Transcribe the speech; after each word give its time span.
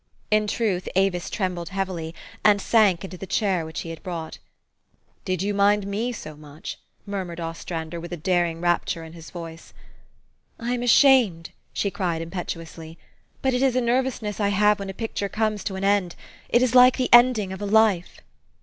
In 0.31 0.47
truth 0.47 0.89
Avis 0.95 1.29
trembled 1.29 1.69
heavily, 1.69 2.15
and 2.43 2.59
sank 2.59 3.03
into 3.03 3.19
the 3.19 3.27
chair 3.27 3.63
which 3.63 3.81
he 3.81 3.91
had 3.91 4.01
brought. 4.01 4.37
4' 4.91 4.97
Did 5.25 5.41
you 5.43 5.53
mind 5.53 5.85
me 5.85 6.11
so 6.11 6.35
much?'' 6.35 6.79
murmured 7.05 7.39
Os 7.39 7.63
trander, 7.63 8.01
with 8.01 8.11
a 8.11 8.17
daring 8.17 8.61
rapture 8.61 9.03
in 9.03 9.13
his 9.13 9.29
voice." 9.29 9.73
I 10.59 10.73
am 10.73 10.81
ashamed!" 10.81 11.51
she 11.71 11.91
cried 11.91 12.23
impetuously;" 12.23 12.97
but 13.43 13.53
it 13.53 13.61
is 13.61 13.75
a 13.75 13.79
nervousness 13.81 14.39
I 14.39 14.47
have 14.49 14.79
when 14.79 14.89
a 14.89 14.93
picture 14.95 15.29
comes 15.29 15.63
to 15.65 15.75
an 15.75 15.83
end. 15.83 16.15
It 16.49 16.63
is 16.63 16.73
like 16.73 16.97
the 16.97 17.13
ending 17.13 17.53
of 17.53 17.61
a 17.61 17.67
life." 17.67 18.21